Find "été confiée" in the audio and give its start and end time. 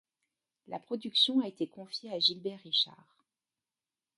1.47-2.11